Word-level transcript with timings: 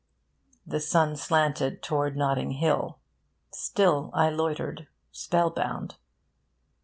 The 0.65 0.79
sun 0.79 1.15
slanted 1.15 1.83
towards 1.83 2.17
Notting 2.17 2.53
Hill. 2.53 2.97
Still 3.51 4.09
I 4.15 4.31
loitered, 4.31 4.87
spellbound... 5.11 5.97